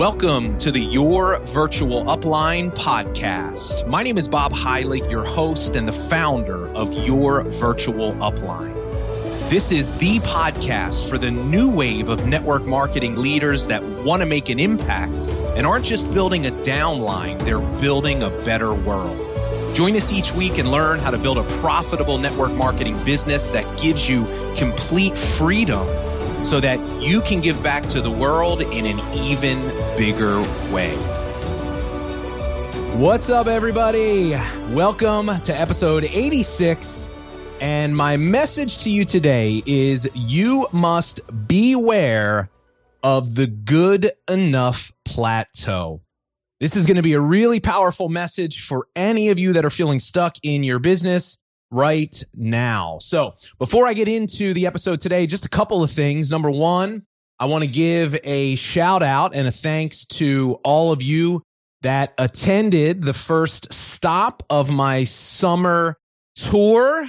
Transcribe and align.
Welcome 0.00 0.56
to 0.60 0.72
the 0.72 0.80
Your 0.80 1.40
Virtual 1.40 2.04
Upline 2.04 2.74
podcast. 2.74 3.86
My 3.86 4.02
name 4.02 4.16
is 4.16 4.28
Bob 4.28 4.50
Heilig, 4.50 5.10
your 5.10 5.26
host 5.26 5.76
and 5.76 5.86
the 5.86 5.92
founder 5.92 6.68
of 6.68 6.90
Your 7.06 7.42
Virtual 7.42 8.14
Upline. 8.14 8.72
This 9.50 9.70
is 9.70 9.92
the 9.98 10.18
podcast 10.20 11.06
for 11.06 11.18
the 11.18 11.30
new 11.30 11.68
wave 11.70 12.08
of 12.08 12.26
network 12.26 12.64
marketing 12.64 13.16
leaders 13.16 13.66
that 13.66 13.82
want 13.82 14.20
to 14.20 14.26
make 14.26 14.48
an 14.48 14.58
impact 14.58 15.26
and 15.54 15.66
aren't 15.66 15.84
just 15.84 16.10
building 16.14 16.46
a 16.46 16.50
downline, 16.50 17.38
they're 17.40 17.60
building 17.82 18.22
a 18.22 18.30
better 18.46 18.72
world. 18.72 19.18
Join 19.76 19.94
us 19.96 20.10
each 20.10 20.32
week 20.32 20.56
and 20.56 20.70
learn 20.70 20.98
how 20.98 21.10
to 21.10 21.18
build 21.18 21.36
a 21.36 21.44
profitable 21.60 22.16
network 22.16 22.52
marketing 22.52 23.04
business 23.04 23.48
that 23.48 23.66
gives 23.78 24.08
you 24.08 24.24
complete 24.56 25.14
freedom 25.14 25.86
so 26.42 26.60
that 26.60 26.78
you 27.02 27.20
can 27.20 27.40
give 27.40 27.62
back 27.62 27.86
to 27.88 28.00
the 28.00 28.10
world 28.10 28.62
in 28.62 28.86
an 28.86 29.00
even 29.14 29.60
bigger 29.96 30.40
way. 30.72 30.96
What's 32.96 33.30
up, 33.30 33.46
everybody? 33.46 34.32
Welcome 34.70 35.40
to 35.42 35.54
episode 35.54 36.04
86. 36.04 37.08
And 37.60 37.96
my 37.96 38.16
message 38.16 38.78
to 38.78 38.90
you 38.90 39.04
today 39.04 39.62
is 39.66 40.08
you 40.14 40.66
must 40.72 41.20
beware 41.46 42.50
of 43.02 43.34
the 43.34 43.46
good 43.46 44.12
enough 44.28 44.92
plateau. 45.04 46.00
This 46.58 46.76
is 46.76 46.84
going 46.84 46.96
to 46.96 47.02
be 47.02 47.14
a 47.14 47.20
really 47.20 47.60
powerful 47.60 48.08
message 48.08 48.66
for 48.66 48.86
any 48.94 49.30
of 49.30 49.38
you 49.38 49.54
that 49.54 49.64
are 49.64 49.70
feeling 49.70 49.98
stuck 49.98 50.36
in 50.42 50.62
your 50.62 50.78
business 50.78 51.38
right 51.70 52.22
now. 52.34 52.98
So 53.00 53.34
before 53.58 53.86
I 53.86 53.94
get 53.94 54.08
into 54.08 54.52
the 54.54 54.66
episode 54.66 55.00
today, 55.00 55.26
just 55.26 55.44
a 55.44 55.48
couple 55.48 55.82
of 55.82 55.90
things. 55.90 56.30
Number 56.30 56.50
one, 56.50 57.04
I 57.38 57.46
want 57.46 57.62
to 57.62 57.68
give 57.68 58.16
a 58.24 58.54
shout 58.56 59.02
out 59.02 59.34
and 59.34 59.48
a 59.48 59.50
thanks 59.50 60.04
to 60.06 60.58
all 60.64 60.92
of 60.92 61.02
you 61.02 61.42
that 61.82 62.12
attended 62.18 63.02
the 63.02 63.14
first 63.14 63.72
stop 63.72 64.42
of 64.50 64.70
my 64.70 65.04
summer 65.04 65.96
tour, 66.34 67.06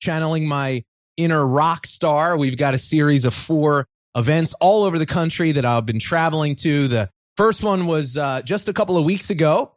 channeling 0.00 0.48
my 0.48 0.84
inner 1.16 1.46
rock 1.46 1.86
star. 1.86 2.36
We've 2.36 2.56
got 2.56 2.74
a 2.74 2.78
series 2.78 3.24
of 3.24 3.34
four 3.34 3.86
events 4.16 4.54
all 4.54 4.84
over 4.84 4.98
the 4.98 5.06
country 5.06 5.52
that 5.52 5.64
I've 5.64 5.86
been 5.86 5.98
traveling 5.98 6.56
to. 6.56 6.88
The 6.88 7.10
first 7.36 7.62
one 7.62 7.86
was 7.86 8.16
uh, 8.16 8.42
just 8.42 8.68
a 8.68 8.72
couple 8.72 8.96
of 8.96 9.04
weeks 9.04 9.30
ago 9.30 9.74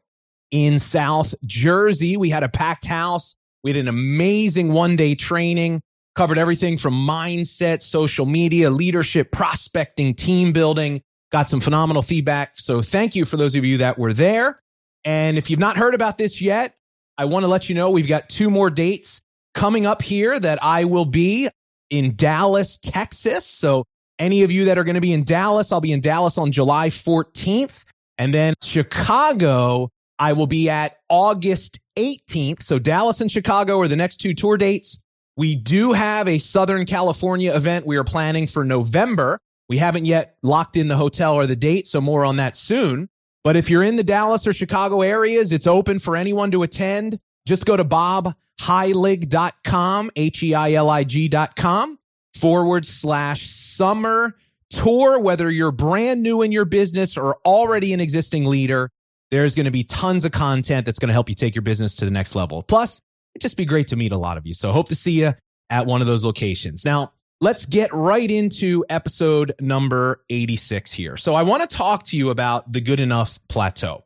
in 0.52 0.80
South 0.80 1.36
Jersey. 1.46 2.16
We 2.18 2.30
had 2.30 2.44
a 2.44 2.50
packed 2.50 2.86
house 2.86 3.36
we 3.68 3.72
had 3.72 3.82
an 3.82 3.90
amazing 3.90 4.72
one 4.72 4.96
day 4.96 5.14
training, 5.14 5.82
covered 6.16 6.38
everything 6.38 6.78
from 6.78 6.94
mindset, 6.94 7.82
social 7.82 8.26
media, 8.26 8.70
leadership, 8.70 9.30
prospecting, 9.30 10.16
team 10.16 10.54
building. 10.54 11.02
Got 11.34 11.50
some 11.50 11.60
phenomenal 11.60 12.02
feedback. 12.02 12.52
So 12.56 12.82
thank 12.82 13.14
you 13.14 13.26
for 13.26 13.36
those 13.36 13.58
of 13.58 13.66
you 13.66 13.80
that 13.80 14.00
were 14.00 14.14
there. 14.14 14.62
And 15.04 15.38
if 15.38 15.50
you've 15.50 15.60
not 15.60 15.78
heard 15.78 15.96
about 15.96 16.18
this 16.18 16.40
yet, 16.40 16.76
I 17.18 17.26
want 17.26 17.44
to 17.44 17.48
let 17.48 17.68
you 17.68 17.76
know 17.76 17.90
we've 17.90 18.08
got 18.08 18.30
two 18.30 18.50
more 18.50 18.70
dates 18.70 19.22
coming 19.54 19.86
up 19.86 20.02
here 20.02 20.40
that 20.40 20.64
I 20.64 20.86
will 20.86 21.04
be 21.04 21.50
in 21.90 22.16
Dallas, 22.16 22.78
Texas. 22.78 23.46
So 23.46 23.84
any 24.18 24.44
of 24.44 24.52
you 24.52 24.64
that 24.64 24.78
are 24.78 24.86
going 24.86 24.96
to 24.96 25.02
be 25.02 25.12
in 25.12 25.26
Dallas, 25.26 25.74
I'll 25.74 25.82
be 25.82 25.92
in 25.92 26.00
Dallas 26.00 26.38
on 26.38 26.54
July 26.54 26.88
14th. 26.88 27.84
And 28.18 28.34
then 28.34 28.54
Chicago, 28.64 29.90
I 30.20 30.32
will 30.32 30.48
be 30.48 30.70
at 30.70 31.00
August 31.10 31.82
18th. 31.98 32.64
So 32.64 32.80
Dallas 32.80 33.22
and 33.22 33.32
Chicago 33.32 33.80
are 33.82 33.88
the 33.88 33.96
next 33.96 34.18
two 34.18 34.34
tour 34.34 34.58
dates. 34.58 35.00
We 35.36 35.56
do 35.56 35.94
have 35.94 36.28
a 36.28 36.40
Southern 36.40 36.86
California 36.86 37.56
event 37.56 37.86
we 37.86 37.98
are 37.98 38.04
planning 38.04 38.48
for 38.48 38.64
November. 38.64 39.40
We 39.70 39.78
haven't 39.78 40.06
yet 40.06 40.38
locked 40.42 40.78
in 40.78 40.88
the 40.88 40.98
hotel 40.98 41.36
or 41.36 41.46
the 41.46 41.56
date, 41.56 41.86
so 41.86 42.02
more 42.02 42.26
on 42.26 42.38
that 42.38 42.56
soon. 42.56 43.10
But 43.44 43.56
if 43.58 43.70
you're 43.70 43.84
in 43.84 43.98
the 43.98 44.04
Dallas 44.04 44.48
or 44.48 44.54
Chicago 44.54 45.02
areas, 45.02 45.52
it's 45.52 45.68
open 45.68 46.00
for 46.00 46.16
anyone 46.16 46.50
to 46.52 46.64
attend. 46.64 47.20
Just 47.46 47.66
go 47.66 47.76
to 47.78 47.86
bobheilig.com, 47.86 50.12
H 50.16 50.44
E 50.44 50.56
I 50.56 50.72
L 50.74 50.90
I 50.90 51.04
G.com 51.04 52.00
forward 52.36 52.86
slash 52.86 53.48
summer 53.48 54.36
tour. 54.70 55.20
Whether 55.20 55.52
you're 55.52 55.72
brand 55.72 56.24
new 56.24 56.42
in 56.42 56.52
your 56.52 56.66
business 56.66 57.16
or 57.16 57.38
already 57.46 57.94
an 57.94 58.00
existing 58.00 58.46
leader, 58.46 58.90
there's 59.32 59.56
going 59.56 59.66
to 59.66 59.72
be 59.72 59.84
tons 59.84 60.26
of 60.26 60.32
content 60.32 60.86
that's 60.86 61.00
going 61.00 61.08
to 61.08 61.14
help 61.14 61.30
you 61.30 61.36
take 61.36 61.56
your 61.56 61.62
business 61.62 61.96
to 61.98 62.06
the 62.06 62.12
next 62.12 62.36
level. 62.36 62.64
Plus, 62.64 63.02
it'd 63.36 63.42
just 63.42 63.58
be 63.58 63.66
great 63.66 63.88
to 63.88 63.96
meet 63.96 64.12
a 64.12 64.18
lot 64.18 64.38
of 64.38 64.46
you. 64.46 64.54
So 64.54 64.72
hope 64.72 64.90
to 64.90 64.96
see 64.96 65.12
you 65.12 65.34
at 65.70 65.86
one 65.86 66.02
of 66.02 66.08
those 66.08 66.24
locations. 66.24 66.86
Now, 66.86 67.12
let's 67.42 67.66
get 67.66 67.94
right 67.94 68.30
into 68.30 68.86
episode 68.90 69.54
number 69.60 70.24
86 70.30 70.92
here. 70.92 71.18
So 71.18 71.36
I 71.36 71.44
want 71.44 71.68
to 71.70 71.76
talk 71.76 72.04
to 72.06 72.18
you 72.18 72.30
about 72.30 72.72
the 72.72 72.82
good 72.82 73.00
enough 73.00 73.40
plateau. 73.48 74.06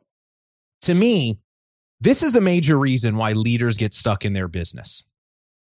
To 0.82 0.94
me, 0.94 1.38
this 2.00 2.22
is 2.22 2.34
a 2.34 2.40
major 2.40 2.76
reason 2.76 3.16
why 3.16 3.32
leaders 3.32 3.76
get 3.76 3.94
stuck 3.94 4.24
in 4.24 4.32
their 4.32 4.48
business. 4.48 5.04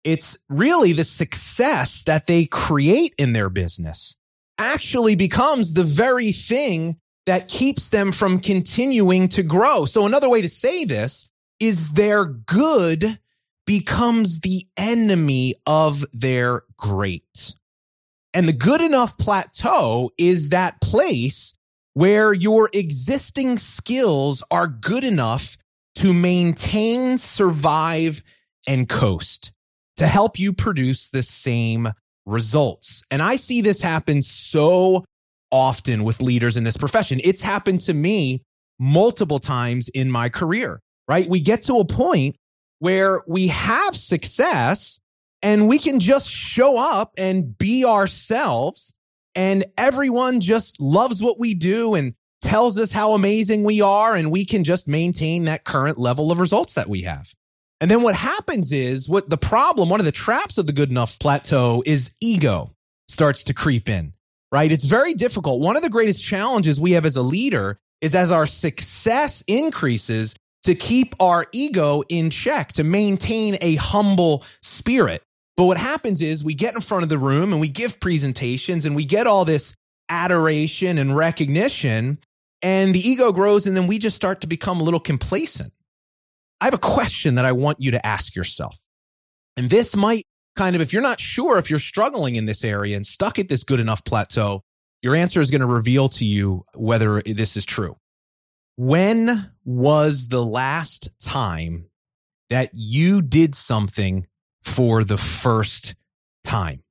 It's 0.04 0.38
really 0.49 0.94
the 0.94 1.04
success 1.04 2.04
that 2.04 2.26
they 2.26 2.47
create 2.47 3.15
in 3.19 3.34
their 3.34 3.50
business 3.50 4.16
actually 4.56 5.15
becomes 5.15 5.75
the 5.75 5.84
very 5.84 6.32
thing 6.32 6.97
that 7.31 7.47
keeps 7.47 7.91
them 7.91 8.11
from 8.11 8.41
continuing 8.41 9.29
to 9.29 9.45
grow. 9.45 9.85
So, 9.85 10.05
another 10.05 10.29
way 10.29 10.43
to 10.43 10.49
say 10.49 10.85
this 10.85 11.29
is 11.61 11.93
their 11.93 12.25
good 12.25 13.21
becomes 13.69 14.41
the 14.41 14.67
enemy 14.77 15.55
of 15.65 16.05
their 16.13 16.65
great. 16.77 17.55
And 18.35 18.49
the 18.49 18.53
good 18.53 18.81
enough 18.81 19.17
plateau 19.17 20.11
is 20.19 20.49
that 20.49 20.81
place 20.81 21.55
where 21.95 22.33
your 22.33 22.69
existing 22.73 23.59
skills 23.59 24.43
are 24.51 24.67
good 24.67 25.05
enough 25.05 25.57
to 25.99 26.12
maintain, 26.12 27.17
survive, 27.17 28.25
and 28.67 28.89
coast 28.89 29.53
to 29.99 30.09
help 30.09 30.37
you 30.37 30.53
produce 30.53 31.07
the 31.07 31.23
same 31.23 31.93
results. 32.27 33.05
And 33.09 33.23
I 33.23 33.37
see 33.37 33.61
this 33.61 33.81
happen 33.81 34.21
so 34.21 35.05
often 35.50 36.05
with 36.05 36.22
leaders 36.22 36.56
in 36.56 36.65
this 36.65 36.77
profession. 36.77 37.21
It's 37.25 37.43
happened 37.43 37.81
to 37.83 37.94
me 37.94 38.43
multiple 38.78 39.38
times 39.38 39.88
in 39.88 40.11
my 40.11 40.28
career, 40.28 40.81
right? 41.09 41.28
We 41.28 41.41
get 41.41 41.62
to 41.62 41.77
a 41.77 41.84
point 41.84 42.37
where 42.78 43.22
we 43.27 43.49
have 43.49 43.94
success 43.97 44.99
and 45.43 45.69
we 45.69 45.78
can 45.78 46.00
just 46.00 46.28
show 46.28 46.78
up 46.78 47.12
and 47.16 47.56
be 47.56 47.84
ourselves 47.84 48.94
and 49.34 49.65
everyone 49.78 50.41
just 50.41 50.81
loves 50.81 51.22
what 51.22 51.38
we 51.38 51.55
do 51.55 51.94
and 51.94 52.15
tells 52.41 52.78
us 52.78 52.91
how 52.91 53.12
amazing 53.12 53.65
we 53.65 53.81
are 53.81 54.15
and 54.15 54.31
we 54.31 54.44
can 54.44 54.65
just 54.65 54.88
maintain 54.88 55.44
that 55.44 55.65
current 55.65 55.99
level 55.99 56.32
of 56.32 56.38
results 56.38 56.75
that 56.75 56.88
we 56.88 57.03
have. 57.03 57.32
And 57.81 57.91
then 57.91 58.03
what 58.03 58.15
happens 58.15 58.72
is 58.72 59.09
what 59.09 59.31
the 59.31 59.38
problem, 59.38 59.88
one 59.88 60.00
of 60.00 60.06
the 60.06 60.12
traps 60.12 60.59
of 60.59 60.67
the 60.67 60.72
good 60.72 60.91
enough 60.91 61.19
plateau 61.19 61.82
is 61.87 62.15
ego 62.21 62.72
starts 63.09 63.44
to 63.44 63.55
creep 63.55 63.88
in 63.88 64.12
right? 64.53 64.71
It's 64.72 64.84
very 64.84 65.15
difficult. 65.15 65.61
One 65.61 65.77
of 65.77 65.83
the 65.83 65.91
greatest 65.91 66.22
challenges 66.25 66.81
we 66.81 66.93
have 66.93 67.05
as 67.05 67.16
a 67.16 67.22
leader 67.22 67.78
is 68.00 68.15
as 68.15 68.33
our 68.33 68.47
success 68.47 69.43
increases 69.47 70.34
to 70.62 70.75
keep 70.75 71.15
our 71.21 71.47
ego 71.53 72.03
in 72.09 72.31
check, 72.31 72.72
to 72.72 72.84
maintain 72.84 73.56
a 73.61 73.77
humble 73.77 74.44
spirit. 74.62 75.22
But 75.56 75.65
what 75.65 75.78
happens 75.78 76.22
is 76.22 76.44
we 76.44 76.55
get 76.55 76.75
in 76.75 76.81
front 76.81 77.03
of 77.03 77.09
the 77.09 77.19
room 77.19 77.53
and 77.53 77.61
we 77.61 77.69
give 77.69 78.00
presentations 78.00 78.84
and 78.84 78.97
we 78.97 79.05
get 79.05 79.27
all 79.27 79.44
this 79.44 79.75
adoration 80.09 80.99
and 80.99 81.17
recognition, 81.17 82.19
and 82.62 82.94
the 82.94 83.09
ego 83.09 83.32
grows, 83.32 83.67
and 83.67 83.77
then 83.77 83.87
we 83.87 83.99
just 83.99 84.17
start 84.17 84.41
to 84.41 84.47
become 84.47 84.81
a 84.81 84.82
little 84.82 85.00
complacent. 85.00 85.72
I 86.61 86.67
have 86.67 86.75
a 86.75 86.78
question 86.78 87.37
that 87.37 87.44
I 87.44 87.53
want 87.53 87.81
you 87.81 87.93
to 87.93 88.06
ask 88.06 88.34
yourself. 88.34 88.77
And 89.56 89.71
this 89.71 89.97
might 89.97 90.27
kind 90.60 90.76
of 90.76 90.82
if 90.82 90.93
you're 90.93 91.00
not 91.00 91.19
sure 91.19 91.56
if 91.56 91.71
you're 91.71 91.78
struggling 91.78 92.37
in 92.37 92.44
this 92.44 92.65
area 92.65 92.94
and 92.94 93.06
stuck 93.06 93.38
at 93.38 93.48
this 93.48 93.65
good 93.65 93.81
enough 93.81 94.04
plateau, 94.04 94.62
your 95.00 95.16
answer 95.16 95.41
is 95.41 95.50
going 95.50 95.62
to 95.62 95.66
reveal 95.66 96.06
to 96.06 96.26
you 96.26 96.67
whether 96.75 97.23
this 97.23 97.56
is 97.56 97.64
true. 97.64 97.96
When 98.76 99.52
was 99.64 100.29
the 100.29 100.44
last 100.44 101.19
time 101.19 101.87
that 102.50 102.69
you 102.75 103.23
did 103.23 103.55
something 103.55 104.26
for 104.62 105.02
the 105.02 105.17
first 105.17 105.94
time? 106.44 106.82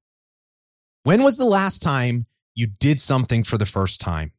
When 1.04 1.22
was 1.22 1.38
the 1.38 1.46
last 1.46 1.84
time 1.84 2.26
you 2.56 2.66
did 2.66 3.00
something 3.00 3.44
for 3.44 3.60
the 3.60 3.68
first 3.68 4.02
time? 4.02 4.32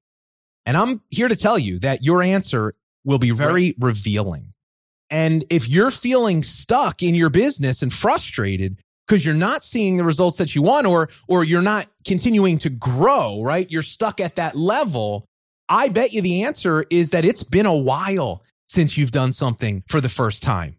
And 0.67 0.77
I'm 0.77 1.03
here 1.09 1.29
to 1.29 1.37
tell 1.37 1.57
you 1.57 1.79
that 1.79 2.03
your 2.03 2.21
answer 2.21 2.75
will 3.05 3.19
be 3.19 3.31
very 3.31 3.77
revealing. 3.79 4.55
And 5.09 5.45
if 5.51 5.69
you're 5.69 5.93
feeling 5.93 6.43
stuck 6.43 7.01
in 7.01 7.15
your 7.15 7.31
business 7.31 7.81
and 7.81 7.93
frustrated, 7.93 8.83
because 9.11 9.25
you're 9.25 9.35
not 9.35 9.65
seeing 9.65 9.97
the 9.97 10.05
results 10.05 10.37
that 10.37 10.55
you 10.55 10.63
want 10.63 10.87
or 10.87 11.09
or 11.27 11.43
you're 11.43 11.61
not 11.61 11.89
continuing 12.07 12.59
to 12.59 12.71
grow, 12.71 13.43
right? 13.43 13.69
You're 13.69 13.83
stuck 13.83 14.21
at 14.21 14.37
that 14.37 14.57
level. 14.57 15.27
I 15.69 15.89
bet 15.89 16.13
you 16.13 16.23
the 16.23 16.45
answer 16.45 16.87
is 16.91 17.11
that 17.11 17.25
it's 17.25 17.43
been 17.43 17.67
a 17.67 17.75
while 17.75 18.45
since 18.69 18.97
you've 18.97 19.11
done 19.11 19.33
something 19.33 19.83
for 19.89 20.01
the 20.01 20.09
first 20.09 20.45
time. 20.45 20.77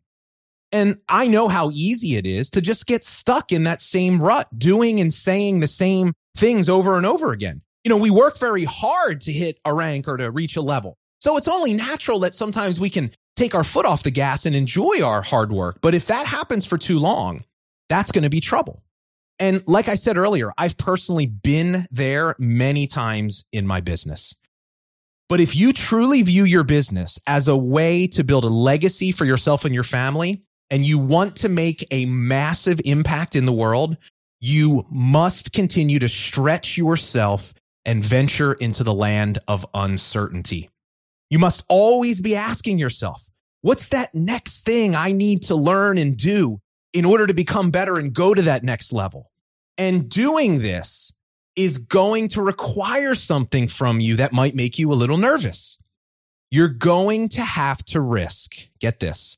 And 0.72 1.00
I 1.10 1.28
know 1.28 1.50
how 1.50 1.72
easy 1.72 2.16
it 2.16 2.26
is 2.26 2.50
to 2.52 2.62
just 2.62 2.88
get 2.88 3.04
stuck 3.04 3.52
in 3.52 3.64
that 3.64 3.82
same 3.82 4.22
rut, 4.22 4.48
doing 4.58 5.02
and 5.02 5.12
saying 5.12 5.60
the 5.60 5.68
same 5.68 6.14
things 6.38 6.70
over 6.70 6.96
and 6.96 7.06
over 7.06 7.34
again. 7.34 7.62
You 7.84 7.90
know, 7.90 7.98
we 7.98 8.10
work 8.10 8.40
very 8.40 8.64
hard 8.64 9.20
to 9.22 9.34
hit 9.34 9.60
a 9.66 9.74
rank 9.74 10.08
or 10.08 10.16
to 10.16 10.32
reach 10.32 10.56
a 10.56 10.62
level. 10.62 10.96
So 11.20 11.36
it's 11.36 11.50
only 11.50 11.74
natural 11.74 12.20
that 12.20 12.34
sometimes 12.34 12.80
we 12.80 12.90
can 12.90 13.12
take 13.36 13.54
our 13.54 13.66
foot 13.66 13.86
off 13.86 14.04
the 14.04 14.12
gas 14.12 14.46
and 14.46 14.56
enjoy 14.56 15.02
our 15.04 15.22
hard 15.22 15.52
work. 15.52 15.80
But 15.82 15.96
if 15.96 16.06
that 16.06 16.28
happens 16.28 16.66
for 16.66 16.78
too 16.78 16.98
long, 16.98 17.44
that's 17.92 18.12
going 18.12 18.24
to 18.24 18.30
be 18.30 18.40
trouble. 18.40 18.82
And 19.38 19.64
like 19.68 19.90
I 19.90 19.96
said 19.96 20.18
earlier, 20.18 20.54
I've 20.58 20.78
personally 20.78 21.26
been 21.26 21.88
there 21.92 22.36
many 22.40 22.88
times 22.88 23.46
in 23.52 23.68
my 23.68 23.82
business. 23.82 24.36
But 25.28 25.42
if 25.42 25.56
you 25.56 25.74
truly 25.74 26.22
view 26.22 26.44
your 26.44 26.64
business 26.64 27.20
as 27.26 27.48
a 27.48 27.58
way 27.58 28.08
to 28.08 28.24
build 28.24 28.44
a 28.44 28.50
legacy 28.50 29.12
for 29.12 29.26
yourself 29.26 29.66
and 29.66 29.74
your 29.74 29.84
family, 29.84 30.44
and 30.70 30.86
you 30.86 30.98
want 30.98 31.36
to 31.38 31.50
make 31.50 31.86
a 31.92 32.06
massive 32.06 32.80
impact 32.86 33.36
in 33.36 33.46
the 33.46 33.52
world, 33.52 33.98
you 34.40 34.86
must 34.90 35.52
continue 35.52 36.00
to 36.00 36.08
stretch 36.08 36.78
yourself 36.78 37.54
and 37.86 38.04
venture 38.04 38.54
into 38.54 38.84
the 38.84 38.94
land 38.94 39.40
of 39.48 39.66
uncertainty. 39.74 40.70
You 41.30 41.40
must 41.40 41.66
always 41.68 42.22
be 42.22 42.36
asking 42.36 42.78
yourself, 42.78 43.26
what's 43.62 43.88
that 43.90 44.16
next 44.16 44.66
thing 44.66 44.96
I 44.96 45.12
need 45.12 45.44
to 45.44 45.56
learn 45.56 45.98
and 45.98 46.16
do 46.16 46.60
in 46.94 47.06
order 47.06 47.28
to 47.28 47.34
become 47.34 47.72
better 47.72 47.98
and 47.98 48.14
go 48.14 48.34
to 48.34 48.42
that 48.44 48.64
next 48.64 48.94
level? 48.94 49.32
And 49.78 50.10
doing 50.10 50.62
this 50.62 51.14
is 51.56 51.78
going 51.78 52.28
to 52.30 52.42
require 52.42 53.16
something 53.16 53.68
from 53.68 54.00
you 54.00 54.16
that 54.18 54.34
might 54.34 54.56
make 54.56 54.80
you 54.80 54.92
a 54.92 54.96
little 54.96 55.18
nervous. 55.18 55.78
You're 56.50 56.68
going 56.68 57.30
to 57.30 57.42
have 57.42 57.84
to 57.86 58.02
risk, 58.02 58.56
get 58.80 59.00
this, 59.00 59.38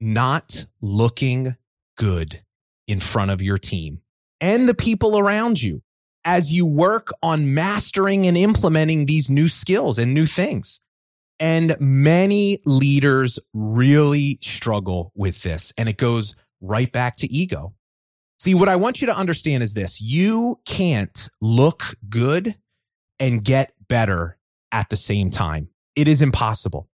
not 0.00 0.66
looking 0.80 1.56
good 1.96 2.42
in 2.86 3.00
front 3.00 3.30
of 3.30 3.40
your 3.40 3.58
team 3.58 4.02
and 4.42 4.68
the 4.68 4.74
people 4.74 5.18
around 5.18 5.62
you 5.62 5.82
as 6.24 6.52
you 6.52 6.66
work 6.66 7.12
on 7.22 7.54
mastering 7.54 8.26
and 8.26 8.36
implementing 8.36 9.06
these 9.06 9.30
new 9.30 9.48
skills 9.48 9.98
and 9.98 10.12
new 10.12 10.26
things. 10.26 10.80
And 11.40 11.76
many 11.80 12.58
leaders 12.64 13.38
really 13.54 14.38
struggle 14.42 15.12
with 15.14 15.42
this. 15.42 15.72
And 15.78 15.88
it 15.88 15.96
goes 15.96 16.36
right 16.62 16.90
back 16.90 17.16
to 17.18 17.32
ego. 17.32 17.74
See, 18.40 18.54
what 18.54 18.68
I 18.68 18.76
want 18.76 19.00
you 19.00 19.06
to 19.06 19.16
understand 19.16 19.62
is 19.62 19.74
this 19.74 20.00
you 20.00 20.58
can't 20.64 21.28
look 21.40 21.96
good 22.08 22.56
and 23.18 23.44
get 23.44 23.74
better 23.88 24.38
at 24.72 24.88
the 24.88 24.96
same 24.96 25.30
time. 25.30 25.68
It 25.94 26.08
is 26.08 26.22
impossible. 26.22 26.88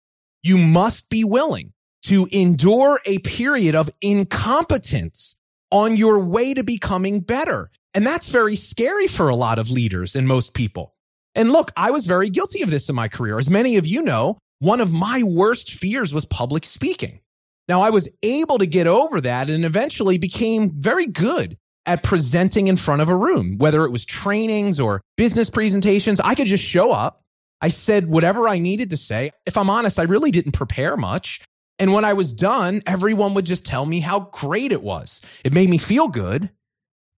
You 0.43 0.59
must 0.59 1.11
be 1.11 1.23
willing 1.23 1.73
to 2.05 2.27
endure 2.31 3.01
a 3.05 3.19
period 3.19 3.75
of 3.75 3.91
incompetence 4.01 5.37
on 5.71 5.97
your 5.97 6.21
way 6.21 6.55
to 6.55 6.63
becoming 6.63 7.21
better. 7.21 7.71
And 7.95 8.07
that's 8.07 8.29
very 8.29 8.57
scary 8.57 9.07
for 9.07 9.29
a 9.29 9.37
lot 9.37 9.59
of 9.59 9.71
leaders 9.71 10.17
and 10.17 10.27
most 10.27 10.55
people. 10.55 10.95
And 11.35 11.51
look, 11.51 11.71
I 11.77 11.91
was 11.91 12.07
very 12.07 12.31
guilty 12.31 12.63
of 12.63 12.71
this 12.71 12.89
in 12.89 12.95
my 12.95 13.09
career. 13.09 13.39
As 13.39 13.51
many 13.51 13.77
of 13.77 13.87
you 13.87 14.03
know, 14.03 14.39
one 14.59 14.81
of 14.81 14.93
my 14.93 15.23
worst 15.23 15.73
fears 15.73 16.15
was 16.15 16.25
public 16.25 16.65
speaking. 16.65 17.21
Now, 17.69 17.83
I 17.83 17.91
was 17.91 18.09
able 18.23 18.59
to 18.59 18.67
get 18.67 18.87
over 18.87 19.21
that 19.21 19.51
and 19.51 19.65
eventually 19.65 20.19
became 20.19 20.71
very 20.71 21.07
good 21.07 21.57
at 21.85 22.03
presenting 22.03 22.67
in 22.67 22.77
front 22.77 23.03
of 23.03 23.09
a 23.09 23.17
room, 23.17 23.59
whether 23.59 23.85
it 23.85 23.93
was 23.93 24.05
trainings 24.05 24.81
or 24.81 25.01
business 25.17 25.51
presentations. 25.51 26.21
I 26.21 26.35
could 26.35 26.47
just 26.47 26.65
show 26.65 26.93
up. 26.93 27.23
I 27.61 27.69
said 27.69 28.09
whatever 28.09 28.49
I 28.49 28.59
needed 28.59 28.91
to 28.91 28.97
say. 28.97 29.31
If 29.47 29.57
I'm 29.57 29.71
honest, 29.71 29.99
I 29.99 30.03
really 30.03 30.31
didn't 30.31 30.53
prepare 30.53 30.97
much. 30.97 31.41
And 31.79 31.93
when 31.93 32.05
I 32.05 32.13
was 32.13 32.33
done, 32.33 32.83
everyone 32.87 33.35
would 33.35 33.47
just 33.47 33.65
tell 33.65 33.87
me 33.87 34.01
how 34.01 34.21
great 34.33 34.73
it 34.73 34.83
was. 34.83 35.21
It 35.45 35.53
made 35.53 35.71
me 35.71 35.79
feel 35.79 36.09
good. 36.09 36.51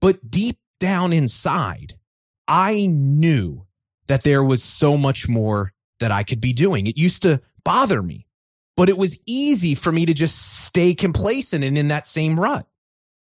But 0.01 0.31
deep 0.31 0.59
down 0.81 1.13
inside, 1.13 1.97
I 2.47 2.87
knew 2.87 3.67
that 4.07 4.23
there 4.23 4.45
was 4.45 4.63
so 4.63 4.97
much 4.97 5.29
more 5.29 5.73
that 6.01 6.13
I 6.13 6.23
could 6.23 6.41
be 6.41 6.53
doing. 6.53 6.87
It 6.87 6.97
used 6.97 7.23
to 7.23 7.41
bother 7.65 8.01
me 8.03 8.27
but 8.79 8.89
it 8.89 8.97
was 8.97 9.21
easy 9.27 9.75
for 9.75 9.91
me 9.91 10.07
to 10.07 10.15
just 10.15 10.63
stay 10.63 10.95
complacent 10.95 11.65
and 11.65 11.77
in 11.77 11.89
that 11.89 12.07
same 12.07 12.39
rut, 12.39 12.65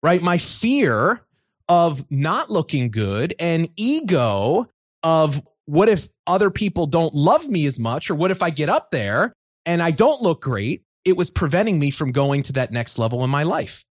right? 0.02 0.20
My 0.20 0.40
fear 0.40 1.22
of 1.70 2.04
not 2.10 2.50
looking 2.50 2.90
good 2.90 3.36
and 3.38 3.70
ego 3.76 4.68
of 5.04 5.44
what 5.66 5.90
if 5.90 6.08
other 6.26 6.50
people 6.50 6.88
don't 6.88 7.14
love 7.14 7.48
me 7.48 7.68
as 7.68 7.80
much? 7.80 8.10
Or 8.10 8.16
what 8.16 8.32
if 8.32 8.42
I 8.42 8.50
get 8.50 8.68
up 8.68 8.90
there 8.90 9.32
and 9.64 9.84
I 9.84 9.92
don't 9.92 10.24
look 10.24 10.42
great? 10.42 10.82
It 11.06 11.18
was 11.18 11.30
preventing 11.30 11.78
me 11.78 11.92
from 11.92 12.12
going 12.12 12.42
to 12.44 12.54
that 12.54 12.72
next 12.72 12.98
level 12.98 13.24
in 13.24 13.30
my 13.30 13.44
life. 13.44 13.86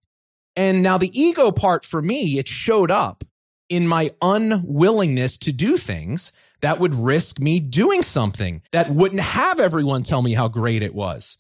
And 0.57 0.83
now 0.83 0.99
the 0.99 1.17
ego 1.17 1.53
part 1.53 1.85
for 1.85 2.03
me, 2.03 2.41
it 2.41 2.49
showed 2.49 2.91
up 2.91 3.23
in 3.69 3.87
my 3.87 4.11
unwillingness 4.21 5.37
to 5.39 5.53
do 5.53 5.77
things 5.77 6.33
that 6.63 6.79
would 6.79 6.95
risk 6.95 7.39
me 7.39 7.61
doing 7.61 8.03
something 8.03 8.63
that 8.73 8.95
wouldn't 8.95 9.21
have 9.21 9.61
everyone 9.61 10.03
tell 10.03 10.23
me 10.23 10.33
how 10.33 10.49
great 10.49 10.83
it 10.83 10.95
was. 10.95 11.37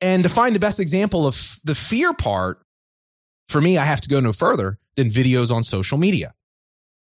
And 0.00 0.22
to 0.22 0.28
find 0.28 0.54
the 0.54 0.60
best 0.60 0.80
example 0.80 1.26
of 1.26 1.60
the 1.64 1.74
fear 1.74 2.12
part, 2.12 2.60
for 3.48 3.60
me, 3.60 3.78
I 3.78 3.84
have 3.84 4.00
to 4.02 4.08
go 4.08 4.20
no 4.20 4.32
further 4.32 4.78
than 4.96 5.10
videos 5.10 5.52
on 5.52 5.62
social 5.62 5.98
media. 5.98 6.34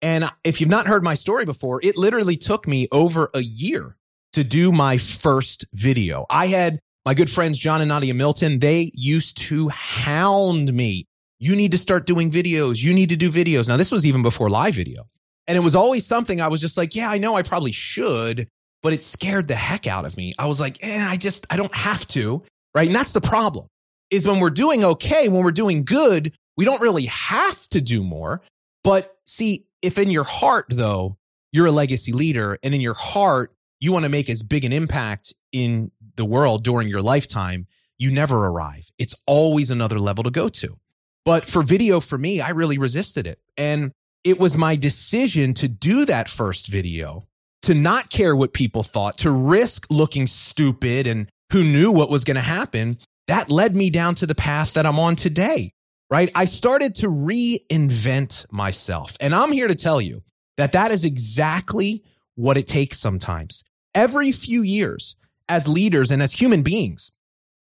And 0.02 0.28
if 0.44 0.60
you've 0.60 0.70
not 0.70 0.88
heard 0.88 1.04
my 1.04 1.14
story 1.14 1.44
before, 1.44 1.80
it 1.82 1.96
literally 1.96 2.36
took 2.36 2.66
me 2.66 2.88
over 2.90 3.30
a 3.32 3.40
year 3.40 3.96
to 4.32 4.42
do 4.42 4.72
my 4.72 4.98
first 4.98 5.64
video. 5.72 6.26
I 6.28 6.48
had 6.48 6.80
my 7.04 7.14
good 7.14 7.30
friends, 7.30 7.58
John 7.58 7.80
and 7.80 7.88
Nadia 7.88 8.14
Milton, 8.14 8.58
they 8.58 8.90
used 8.94 9.36
to 9.38 9.68
hound 9.68 10.72
me. 10.72 11.06
You 11.38 11.56
need 11.56 11.72
to 11.72 11.78
start 11.78 12.06
doing 12.06 12.30
videos. 12.30 12.82
You 12.82 12.94
need 12.94 13.08
to 13.08 13.16
do 13.16 13.30
videos. 13.30 13.66
Now, 13.66 13.76
this 13.76 13.90
was 13.90 14.06
even 14.06 14.22
before 14.22 14.48
live 14.48 14.74
video. 14.74 15.08
And 15.46 15.56
it 15.56 15.60
was 15.60 15.74
always 15.74 16.06
something 16.06 16.40
I 16.40 16.48
was 16.48 16.60
just 16.60 16.76
like, 16.76 16.94
yeah, 16.94 17.10
I 17.10 17.18
know 17.18 17.34
I 17.34 17.42
probably 17.42 17.72
should, 17.72 18.48
but 18.82 18.92
it 18.92 19.02
scared 19.02 19.48
the 19.48 19.56
heck 19.56 19.86
out 19.86 20.04
of 20.04 20.16
me. 20.16 20.32
I 20.38 20.46
was 20.46 20.60
like, 20.60 20.78
eh, 20.82 21.04
I 21.04 21.16
just, 21.16 21.46
I 21.50 21.56
don't 21.56 21.74
have 21.74 22.06
to 22.08 22.42
right? 22.74 22.86
And 22.86 22.94
that's 22.94 23.12
the 23.12 23.20
problem 23.20 23.66
is 24.10 24.26
when 24.26 24.40
we're 24.40 24.50
doing 24.50 24.84
okay, 24.84 25.28
when 25.28 25.42
we're 25.42 25.52
doing 25.52 25.84
good, 25.84 26.32
we 26.56 26.64
don't 26.64 26.80
really 26.80 27.06
have 27.06 27.66
to 27.68 27.80
do 27.80 28.02
more. 28.02 28.42
But 28.84 29.16
see, 29.26 29.66
if 29.80 29.98
in 29.98 30.10
your 30.10 30.24
heart, 30.24 30.66
though, 30.68 31.16
you're 31.52 31.66
a 31.66 31.72
legacy 31.72 32.12
leader 32.12 32.58
and 32.62 32.74
in 32.74 32.80
your 32.80 32.94
heart, 32.94 33.54
you 33.80 33.92
want 33.92 34.04
to 34.04 34.08
make 34.08 34.28
as 34.28 34.42
big 34.42 34.64
an 34.64 34.72
impact 34.72 35.32
in 35.50 35.90
the 36.16 36.24
world 36.24 36.62
during 36.62 36.88
your 36.88 37.02
lifetime, 37.02 37.66
you 37.98 38.10
never 38.10 38.46
arrive. 38.46 38.90
It's 38.98 39.14
always 39.26 39.70
another 39.70 39.98
level 39.98 40.24
to 40.24 40.30
go 40.30 40.48
to. 40.48 40.78
But 41.24 41.46
for 41.46 41.62
video, 41.62 42.00
for 42.00 42.18
me, 42.18 42.40
I 42.40 42.50
really 42.50 42.78
resisted 42.78 43.26
it. 43.26 43.38
And 43.56 43.92
it 44.24 44.38
was 44.38 44.56
my 44.56 44.76
decision 44.76 45.54
to 45.54 45.68
do 45.68 46.04
that 46.06 46.28
first 46.28 46.68
video, 46.68 47.24
to 47.62 47.74
not 47.74 48.10
care 48.10 48.34
what 48.34 48.52
people 48.52 48.82
thought, 48.82 49.18
to 49.18 49.30
risk 49.30 49.86
looking 49.90 50.26
stupid 50.26 51.06
and 51.06 51.28
who 51.52 51.64
knew 51.64 51.90
what 51.90 52.10
was 52.10 52.24
going 52.24 52.36
to 52.36 52.40
happen, 52.40 52.98
that 53.28 53.50
led 53.50 53.76
me 53.76 53.90
down 53.90 54.14
to 54.16 54.26
the 54.26 54.34
path 54.34 54.74
that 54.74 54.86
I'm 54.86 54.98
on 54.98 55.16
today, 55.16 55.72
right? 56.10 56.30
I 56.34 56.44
started 56.44 56.94
to 56.96 57.08
reinvent 57.08 58.46
myself. 58.50 59.16
And 59.20 59.34
I'm 59.34 59.52
here 59.52 59.68
to 59.68 59.74
tell 59.74 60.00
you 60.00 60.22
that 60.56 60.72
that 60.72 60.90
is 60.90 61.04
exactly 61.04 62.02
what 62.34 62.56
it 62.56 62.66
takes 62.66 62.98
sometimes. 62.98 63.64
Every 63.94 64.32
few 64.32 64.62
years, 64.62 65.16
as 65.48 65.68
leaders 65.68 66.10
and 66.10 66.22
as 66.22 66.32
human 66.32 66.62
beings, 66.62 67.12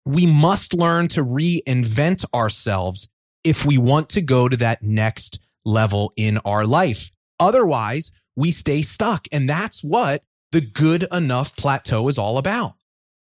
we 0.04 0.26
must 0.26 0.74
learn 0.74 1.08
to 1.08 1.24
reinvent 1.24 2.24
ourselves 2.34 3.08
if 3.44 3.64
we 3.64 3.78
want 3.78 4.08
to 4.10 4.22
go 4.22 4.48
to 4.48 4.56
that 4.56 4.82
next 4.82 5.40
level 5.66 6.12
in 6.16 6.38
our 6.38 6.64
life. 6.66 7.12
Otherwise, 7.38 8.12
we 8.36 8.50
stay 8.50 8.82
stuck. 8.82 9.26
And 9.32 9.48
that's 9.48 9.82
what 9.82 10.22
the 10.52 10.60
good 10.60 11.06
enough 11.12 11.56
plateau 11.56 12.08
is 12.08 12.18
all 12.18 12.38
about. 12.38 12.74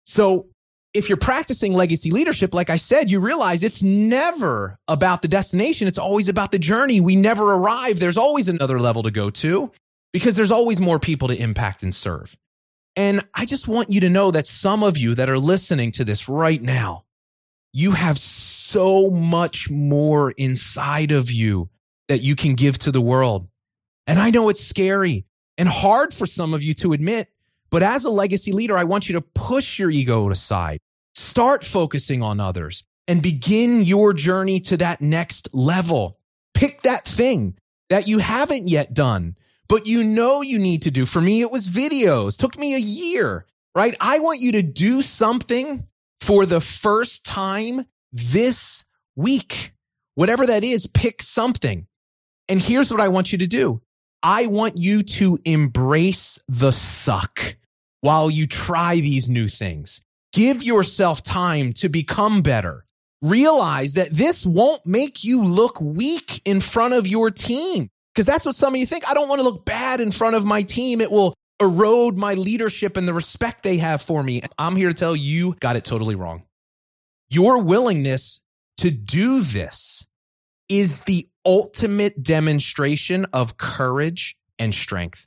So 0.04 0.46
if 0.94 1.08
you're 1.08 1.18
practicing 1.18 1.72
legacy 1.72 2.10
leadership, 2.10 2.54
like 2.54 2.70
I 2.70 2.76
said, 2.76 3.10
you 3.10 3.20
realize 3.20 3.62
it's 3.62 3.82
never 3.82 4.78
about 4.88 5.22
the 5.22 5.28
destination. 5.28 5.88
It's 5.88 5.98
always 5.98 6.28
about 6.28 6.52
the 6.52 6.58
journey. 6.58 7.00
We 7.00 7.16
never 7.16 7.52
arrive. 7.52 7.98
There's 7.98 8.16
always 8.16 8.48
another 8.48 8.78
level 8.80 9.02
to 9.02 9.10
go 9.10 9.30
to 9.30 9.72
because 10.12 10.36
there's 10.36 10.50
always 10.50 10.80
more 10.80 10.98
people 10.98 11.28
to 11.28 11.36
impact 11.36 11.82
and 11.82 11.94
serve. 11.94 12.36
And 12.96 13.22
I 13.34 13.44
just 13.44 13.68
want 13.68 13.90
you 13.90 14.00
to 14.00 14.08
know 14.08 14.30
that 14.30 14.46
some 14.46 14.82
of 14.82 14.96
you 14.96 15.14
that 15.16 15.28
are 15.28 15.38
listening 15.38 15.92
to 15.92 16.04
this 16.04 16.28
right 16.28 16.62
now, 16.62 17.04
you 17.74 17.92
have 17.92 18.18
so 18.18 19.10
much 19.10 19.68
more 19.68 20.30
inside 20.30 21.12
of 21.12 21.30
you 21.30 21.68
that 22.08 22.20
you 22.20 22.36
can 22.36 22.54
give 22.54 22.78
to 22.78 22.92
the 22.92 23.00
world. 23.00 23.48
And 24.06 24.18
I 24.18 24.30
know 24.30 24.48
it's 24.48 24.64
scary 24.64 25.26
and 25.58 25.68
hard 25.68 26.14
for 26.14 26.26
some 26.26 26.54
of 26.54 26.62
you 26.62 26.74
to 26.74 26.92
admit, 26.92 27.28
but 27.70 27.82
as 27.82 28.04
a 28.04 28.10
legacy 28.10 28.52
leader, 28.52 28.76
I 28.78 28.84
want 28.84 29.08
you 29.08 29.14
to 29.14 29.20
push 29.20 29.78
your 29.78 29.90
ego 29.90 30.30
aside, 30.30 30.78
start 31.14 31.64
focusing 31.64 32.22
on 32.22 32.40
others, 32.40 32.84
and 33.08 33.22
begin 33.22 33.82
your 33.82 34.12
journey 34.12 34.60
to 34.60 34.76
that 34.76 35.00
next 35.00 35.48
level. 35.52 36.18
Pick 36.54 36.82
that 36.82 37.06
thing 37.06 37.58
that 37.90 38.08
you 38.08 38.18
haven't 38.18 38.68
yet 38.68 38.94
done, 38.94 39.36
but 39.68 39.86
you 39.86 40.02
know 40.04 40.42
you 40.42 40.58
need 40.58 40.82
to 40.82 40.90
do. 40.90 41.06
For 41.06 41.20
me, 41.20 41.40
it 41.40 41.50
was 41.50 41.68
videos. 41.68 42.34
It 42.34 42.40
took 42.40 42.58
me 42.58 42.74
a 42.74 42.78
year, 42.78 43.46
right? 43.74 43.96
I 44.00 44.18
want 44.20 44.40
you 44.40 44.52
to 44.52 44.62
do 44.62 45.02
something 45.02 45.86
for 46.20 46.46
the 46.46 46.60
first 46.60 47.24
time 47.24 47.86
this 48.12 48.84
week. 49.14 49.72
Whatever 50.14 50.46
that 50.46 50.64
is, 50.64 50.86
pick 50.86 51.22
something. 51.22 51.86
And 52.48 52.60
here's 52.60 52.90
what 52.90 53.00
I 53.00 53.08
want 53.08 53.32
you 53.32 53.38
to 53.38 53.46
do. 53.46 53.80
I 54.22 54.46
want 54.46 54.76
you 54.78 55.02
to 55.02 55.38
embrace 55.44 56.38
the 56.48 56.72
suck 56.72 57.56
while 58.00 58.30
you 58.30 58.46
try 58.46 59.00
these 59.00 59.28
new 59.28 59.48
things. 59.48 60.00
Give 60.32 60.62
yourself 60.62 61.22
time 61.22 61.72
to 61.74 61.88
become 61.88 62.42
better. 62.42 62.84
Realize 63.22 63.94
that 63.94 64.12
this 64.12 64.44
won't 64.44 64.84
make 64.84 65.24
you 65.24 65.42
look 65.42 65.80
weak 65.80 66.42
in 66.44 66.60
front 66.60 66.94
of 66.94 67.06
your 67.06 67.30
team. 67.30 67.88
Because 68.14 68.26
that's 68.26 68.46
what 68.46 68.54
some 68.54 68.74
of 68.74 68.80
you 68.80 68.86
think. 68.86 69.08
I 69.08 69.14
don't 69.14 69.28
want 69.28 69.40
to 69.40 69.44
look 69.44 69.64
bad 69.64 70.00
in 70.00 70.10
front 70.10 70.36
of 70.36 70.44
my 70.44 70.62
team. 70.62 71.00
It 71.00 71.10
will 71.10 71.34
erode 71.60 72.16
my 72.16 72.34
leadership 72.34 72.96
and 72.96 73.06
the 73.06 73.14
respect 73.14 73.62
they 73.62 73.78
have 73.78 74.02
for 74.02 74.22
me. 74.22 74.42
I'm 74.58 74.76
here 74.76 74.88
to 74.88 74.94
tell 74.94 75.16
you, 75.16 75.54
got 75.60 75.76
it 75.76 75.84
totally 75.84 76.14
wrong. 76.14 76.44
Your 77.28 77.58
willingness 77.58 78.40
to 78.78 78.90
do 78.90 79.40
this 79.40 80.06
is 80.68 81.00
the 81.02 81.28
ultimate 81.46 82.22
demonstration 82.22 83.24
of 83.32 83.56
courage 83.56 84.36
and 84.58 84.74
strength. 84.74 85.26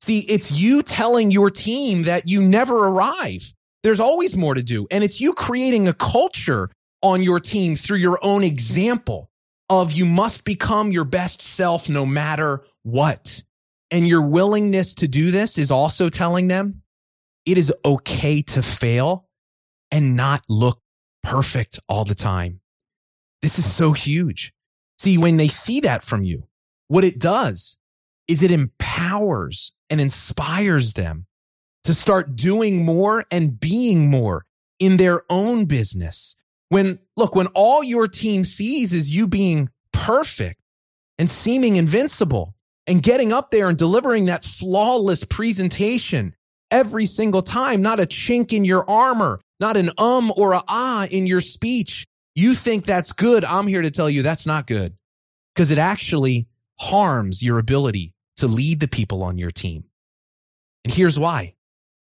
See, 0.00 0.20
it's 0.20 0.50
you 0.50 0.82
telling 0.82 1.30
your 1.30 1.50
team 1.50 2.04
that 2.04 2.28
you 2.28 2.40
never 2.40 2.88
arrive. 2.88 3.52
There's 3.82 4.00
always 4.00 4.34
more 4.34 4.54
to 4.54 4.62
do. 4.62 4.86
And 4.90 5.04
it's 5.04 5.20
you 5.20 5.34
creating 5.34 5.88
a 5.88 5.94
culture 5.94 6.70
on 7.02 7.22
your 7.22 7.38
team 7.38 7.76
through 7.76 7.98
your 7.98 8.18
own 8.22 8.42
example 8.42 9.30
of 9.68 9.92
you 9.92 10.04
must 10.04 10.44
become 10.44 10.90
your 10.90 11.04
best 11.04 11.40
self 11.40 11.88
no 11.88 12.04
matter 12.04 12.64
what. 12.82 13.42
And 13.90 14.06
your 14.06 14.22
willingness 14.22 14.94
to 14.94 15.08
do 15.08 15.30
this 15.30 15.58
is 15.58 15.70
also 15.70 16.08
telling 16.08 16.48
them 16.48 16.82
it 17.46 17.58
is 17.58 17.72
okay 17.84 18.42
to 18.42 18.62
fail 18.62 19.28
and 19.90 20.16
not 20.16 20.42
look 20.48 20.80
perfect 21.22 21.78
all 21.88 22.04
the 22.04 22.14
time. 22.14 22.60
This 23.42 23.58
is 23.58 23.70
so 23.70 23.92
huge. 23.92 24.52
See, 25.00 25.16
when 25.16 25.38
they 25.38 25.48
see 25.48 25.80
that 25.80 26.02
from 26.02 26.24
you, 26.24 26.46
what 26.88 27.04
it 27.04 27.18
does 27.18 27.78
is 28.28 28.42
it 28.42 28.50
empowers 28.50 29.72
and 29.88 29.98
inspires 29.98 30.92
them 30.92 31.24
to 31.84 31.94
start 31.94 32.36
doing 32.36 32.84
more 32.84 33.24
and 33.30 33.58
being 33.58 34.10
more 34.10 34.44
in 34.78 34.98
their 34.98 35.22
own 35.30 35.64
business. 35.64 36.36
When, 36.68 36.98
look, 37.16 37.34
when 37.34 37.46
all 37.54 37.82
your 37.82 38.08
team 38.08 38.44
sees 38.44 38.92
is 38.92 39.14
you 39.14 39.26
being 39.26 39.70
perfect 39.94 40.60
and 41.18 41.30
seeming 41.30 41.76
invincible 41.76 42.54
and 42.86 43.02
getting 43.02 43.32
up 43.32 43.50
there 43.50 43.70
and 43.70 43.78
delivering 43.78 44.26
that 44.26 44.44
flawless 44.44 45.24
presentation 45.24 46.36
every 46.70 47.06
single 47.06 47.40
time, 47.40 47.80
not 47.80 48.00
a 48.00 48.06
chink 48.06 48.52
in 48.52 48.66
your 48.66 48.84
armor, 48.88 49.40
not 49.60 49.78
an 49.78 49.92
um 49.96 50.30
or 50.36 50.52
a 50.52 50.62
ah 50.68 51.06
in 51.06 51.26
your 51.26 51.40
speech. 51.40 52.06
You 52.40 52.54
think 52.54 52.86
that's 52.86 53.12
good. 53.12 53.44
I'm 53.44 53.66
here 53.66 53.82
to 53.82 53.90
tell 53.90 54.08
you 54.08 54.22
that's 54.22 54.46
not 54.46 54.66
good 54.66 54.94
because 55.54 55.70
it 55.70 55.76
actually 55.76 56.48
harms 56.78 57.42
your 57.42 57.58
ability 57.58 58.14
to 58.38 58.48
lead 58.48 58.80
the 58.80 58.88
people 58.88 59.22
on 59.22 59.36
your 59.36 59.50
team. 59.50 59.84
And 60.82 60.94
here's 60.94 61.18
why 61.18 61.56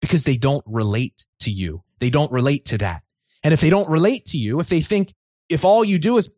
because 0.03 0.25
they 0.25 0.37
don't 0.37 0.63
relate 0.67 1.25
to 1.41 1.51
you. 1.51 1.85
They 2.01 2.11
don't 2.11 2.31
relate 2.31 2.67
to 2.67 2.77
that. 2.77 3.03
And 3.43 3.55
if 3.55 3.63
they 3.63 3.71
don't 3.71 3.89
relate 3.89 4.27
to 4.27 4.37
you, 4.37 4.61
if 4.61 4.69
they 4.69 4.83
think 4.83 5.15
if 5.49 5.65
all 5.65 5.83
you 5.83 5.99
do 5.99 6.19
is, 6.19 6.31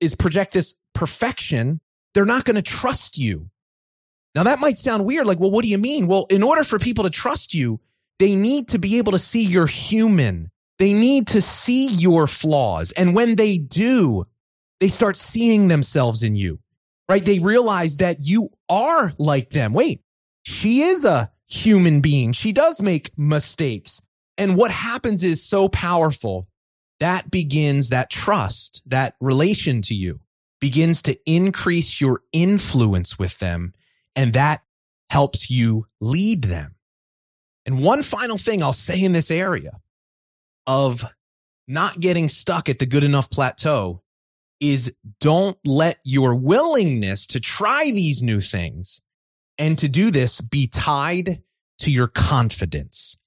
is 0.00 0.14
project 0.14 0.52
this 0.52 0.74
perfection, 0.94 1.80
they're 2.12 2.26
not 2.26 2.44
going 2.44 2.56
to 2.56 2.62
trust 2.62 3.16
you. 3.16 3.48
Now 4.34 4.42
that 4.42 4.60
might 4.60 4.76
sound 4.76 5.06
weird. 5.06 5.26
Like, 5.26 5.40
well, 5.40 5.50
what 5.50 5.62
do 5.62 5.70
you 5.70 5.78
mean? 5.78 6.08
Well, 6.08 6.26
in 6.28 6.42
order 6.42 6.62
for 6.62 6.78
people 6.78 7.04
to 7.04 7.10
trust 7.10 7.54
you, 7.54 7.80
they 8.18 8.34
need 8.34 8.68
to 8.68 8.78
be 8.78 8.98
able 8.98 9.12
to 9.12 9.18
see 9.18 9.42
you're 9.42 9.66
human. 9.66 10.50
They 10.78 10.92
need 10.92 11.28
to 11.28 11.40
see 11.40 11.88
your 11.88 12.26
flaws. 12.26 12.92
And 12.92 13.14
when 13.14 13.36
they 13.36 13.58
do, 13.58 14.26
they 14.80 14.88
start 14.88 15.16
seeing 15.16 15.68
themselves 15.68 16.22
in 16.22 16.36
you, 16.36 16.58
right? 17.08 17.24
They 17.24 17.38
realize 17.38 17.98
that 17.98 18.26
you 18.26 18.50
are 18.68 19.12
like 19.18 19.50
them. 19.50 19.72
Wait, 19.72 20.02
she 20.42 20.82
is 20.82 21.04
a 21.04 21.30
human 21.46 22.00
being. 22.00 22.32
She 22.32 22.52
does 22.52 22.82
make 22.82 23.16
mistakes. 23.16 24.02
And 24.36 24.56
what 24.56 24.70
happens 24.70 25.24
is 25.24 25.42
so 25.42 25.68
powerful. 25.68 26.48
That 27.00 27.30
begins 27.30 27.90
that 27.90 28.10
trust, 28.10 28.82
that 28.86 29.16
relation 29.20 29.82
to 29.82 29.94
you 29.94 30.20
begins 30.60 31.02
to 31.02 31.18
increase 31.30 32.00
your 32.00 32.22
influence 32.32 33.18
with 33.18 33.38
them. 33.38 33.74
And 34.14 34.32
that 34.32 34.62
helps 35.10 35.50
you 35.50 35.86
lead 36.00 36.42
them. 36.42 36.74
And 37.66 37.82
one 37.82 38.02
final 38.02 38.38
thing 38.38 38.62
I'll 38.62 38.72
say 38.72 39.02
in 39.02 39.12
this 39.12 39.30
area 39.30 39.72
of 40.66 41.04
not 41.68 42.00
getting 42.00 42.28
stuck 42.28 42.68
at 42.68 42.78
the 42.78 42.86
good 42.86 43.04
enough 43.04 43.30
plateau 43.30 44.02
is 44.60 44.94
don't 45.20 45.58
let 45.64 45.98
your 46.04 46.34
willingness 46.34 47.26
to 47.26 47.40
try 47.40 47.90
these 47.90 48.22
new 48.22 48.40
things 48.40 49.00
and 49.58 49.78
to 49.78 49.88
do 49.88 50.10
this 50.10 50.40
be 50.40 50.66
tied 50.66 51.42
to 51.78 51.90
your 51.90 52.08
confidence. 52.08 53.18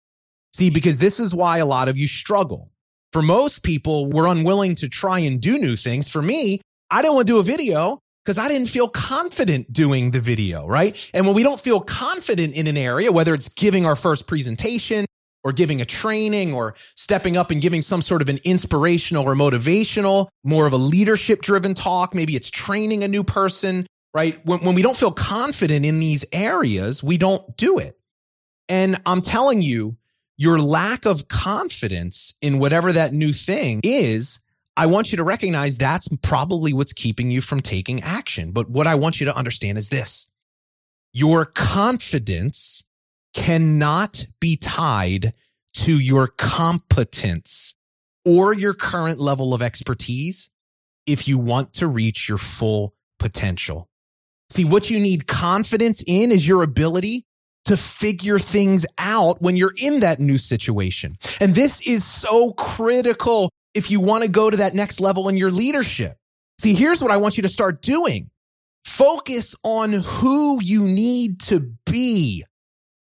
See, 0.53 0.69
because 0.69 0.99
this 0.99 1.19
is 1.19 1.35
why 1.35 1.59
a 1.59 1.65
lot 1.65 1.89
of 1.89 1.97
you 1.97 2.07
struggle. 2.07 2.71
For 3.13 3.21
most 3.21 3.63
people, 3.63 4.07
we're 4.07 4.27
unwilling 4.27 4.75
to 4.75 4.89
try 4.89 5.19
and 5.19 5.39
do 5.39 5.57
new 5.57 5.75
things. 5.75 6.09
For 6.09 6.21
me, 6.21 6.61
I 6.89 7.01
didn't 7.01 7.15
want 7.15 7.27
to 7.27 7.33
do 7.33 7.39
a 7.39 7.43
video 7.43 7.99
because 8.23 8.37
I 8.37 8.47
didn't 8.47 8.69
feel 8.69 8.87
confident 8.87 9.71
doing 9.71 10.11
the 10.11 10.19
video, 10.19 10.67
right? 10.67 10.95
And 11.13 11.25
when 11.25 11.35
we 11.35 11.43
don't 11.43 11.59
feel 11.59 11.79
confident 11.79 12.53
in 12.53 12.67
an 12.67 12.77
area, 12.77 13.11
whether 13.11 13.33
it's 13.33 13.49
giving 13.49 13.85
our 13.85 13.95
first 13.95 14.27
presentation 14.27 15.05
or 15.43 15.51
giving 15.51 15.81
a 15.81 15.85
training 15.85 16.53
or 16.53 16.75
stepping 16.95 17.37
up 17.37 17.51
and 17.51 17.61
giving 17.61 17.81
some 17.81 18.01
sort 18.01 18.21
of 18.21 18.29
an 18.29 18.39
inspirational 18.43 19.23
or 19.23 19.35
motivational, 19.35 20.27
more 20.43 20.67
of 20.67 20.73
a 20.73 20.77
leadership 20.77 21.41
driven 21.41 21.73
talk. 21.73 22.13
Maybe 22.13 22.35
it's 22.35 22.49
training 22.49 23.03
a 23.03 23.07
new 23.07 23.23
person, 23.23 23.87
right? 24.13 24.43
When, 24.45 24.59
when 24.59 24.75
we 24.75 24.81
don't 24.81 24.97
feel 24.97 25.11
confident 25.11 25.85
in 25.85 25.99
these 25.99 26.25
areas, 26.31 27.03
we 27.03 27.17
don't 27.17 27.55
do 27.57 27.79
it. 27.79 27.97
And 28.67 29.01
I'm 29.05 29.21
telling 29.21 29.61
you, 29.61 29.97
your 30.37 30.59
lack 30.59 31.05
of 31.05 31.27
confidence 31.27 32.33
in 32.41 32.59
whatever 32.59 32.93
that 32.93 33.13
new 33.13 33.33
thing 33.33 33.81
is, 33.83 34.39
I 34.77 34.85
want 34.85 35.11
you 35.11 35.17
to 35.17 35.23
recognize 35.25 35.77
that's 35.77 36.07
probably 36.21 36.71
what's 36.71 36.93
keeping 36.93 37.29
you 37.29 37.41
from 37.41 37.59
taking 37.59 38.01
action. 38.01 38.51
But 38.51 38.69
what 38.69 38.87
I 38.87 38.95
want 38.95 39.19
you 39.19 39.25
to 39.25 39.35
understand 39.35 39.77
is 39.77 39.89
this 39.89 40.31
your 41.11 41.43
confidence 41.43 42.85
cannot 43.33 44.25
be 44.39 44.55
tied 44.55 45.33
to 45.73 45.99
your 45.99 46.27
competence 46.27 47.75
or 48.25 48.53
your 48.53 48.73
current 48.73 49.19
level 49.19 49.53
of 49.53 49.61
expertise 49.61 50.49
if 51.05 51.27
you 51.27 51.37
want 51.37 51.73
to 51.73 51.87
reach 51.87 52.27
your 52.27 52.37
full 52.37 52.93
potential. 53.17 53.89
See, 54.49 54.65
what 54.65 54.89
you 54.89 54.99
need 54.99 55.27
confidence 55.27 56.03
in 56.05 56.31
is 56.31 56.47
your 56.47 56.63
ability 56.63 57.25
to 57.65 57.77
figure 57.77 58.39
things 58.39 58.85
out 58.97 59.41
when 59.41 59.55
you're 59.55 59.73
in 59.77 59.99
that 59.99 60.19
new 60.19 60.37
situation. 60.37 61.17
And 61.39 61.53
this 61.53 61.85
is 61.85 62.03
so 62.03 62.53
critical 62.53 63.51
if 63.73 63.91
you 63.91 63.99
want 63.99 64.23
to 64.23 64.29
go 64.29 64.49
to 64.49 64.57
that 64.57 64.73
next 64.73 64.99
level 64.99 65.29
in 65.29 65.37
your 65.37 65.51
leadership. 65.51 66.17
See, 66.59 66.73
here's 66.73 67.01
what 67.01 67.11
I 67.11 67.17
want 67.17 67.37
you 67.37 67.43
to 67.43 67.49
start 67.49 67.81
doing. 67.81 68.31
Focus 68.85 69.55
on 69.63 69.91
who 69.91 70.61
you 70.61 70.83
need 70.83 71.39
to 71.41 71.59
be 71.85 72.43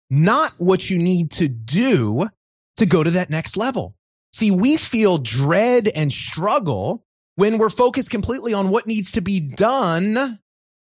not 0.10 0.54
what 0.58 0.90
you 0.90 0.98
need 0.98 1.32
to 1.32 1.48
do 1.48 2.30
to 2.78 2.86
go 2.86 3.04
to 3.04 3.12
that 3.12 3.30
next 3.30 3.58
level. 3.58 3.96
See, 4.34 4.52
we 4.52 4.78
feel 4.78 5.18
dread 5.18 5.88
and 5.88 6.12
struggle 6.14 7.04
when 7.36 7.58
we're 7.58 7.70
focused 7.70 8.10
completely 8.10 8.54
on 8.54 8.70
what 8.70 8.88
needs 8.88 9.12
to 9.14 9.22
be 9.22 9.40
done 9.40 10.40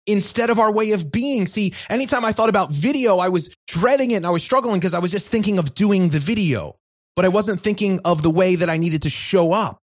instead 0.07 0.51
of 0.51 0.59
our 0.59 0.73
way 0.73 0.93
of 0.93 1.11
being. 1.11 1.47
See, 1.47 1.75
anytime 1.89 2.25
I 2.25 2.33
thought 2.33 2.49
about 2.49 2.73
video, 2.73 3.19
I 3.19 3.29
was 3.29 3.55
dreading 3.67 4.11
it 4.13 4.17
and 4.17 4.27
I 4.27 4.31
was 4.31 4.43
struggling 4.43 4.81
because 4.81 4.95
I 4.95 4.99
was 4.99 5.11
just 5.11 5.29
thinking 5.29 5.59
of 5.59 5.75
doing 5.75 6.11
the 6.11 6.19
video, 6.19 6.77
but 7.17 7.25
I 7.25 7.29
wasn't 7.29 7.61
thinking 7.61 8.01
of 8.05 8.23
the 8.23 8.31
way 8.31 8.57
that 8.57 8.71
I 8.71 8.77
needed 8.77 9.03
to 9.03 9.11
show 9.11 9.53
up. 9.53 9.79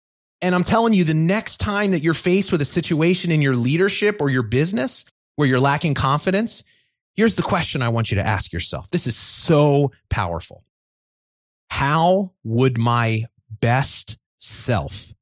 And 0.40 0.54
I'm 0.54 0.64
telling 0.64 0.92
you, 0.92 1.04
the 1.04 1.14
next 1.14 1.58
time 1.58 1.92
that 1.92 2.02
you're 2.02 2.14
faced 2.14 2.50
with 2.50 2.60
a 2.60 2.66
situation 2.66 3.30
in 3.30 3.42
your 3.42 3.54
leadership 3.54 4.16
or 4.20 4.28
your 4.28 4.42
business 4.42 5.04
where 5.36 5.46
you're 5.46 5.60
lacking 5.60 5.94
confidence, 5.94 6.64
Here's 7.14 7.36
the 7.36 7.42
question 7.42 7.82
I 7.82 7.90
want 7.90 8.10
you 8.10 8.16
to 8.16 8.26
ask 8.26 8.52
yourself. 8.52 8.90
This 8.90 9.06
is 9.06 9.16
so 9.16 9.92
powerful. 10.08 10.64
How 11.68 12.32
would 12.44 12.78
my 12.78 13.24
best 13.50 14.18
self 14.38 15.12